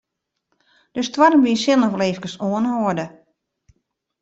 [0.93, 3.05] De stoarmwyn sil noch wol efkes oanhâlde.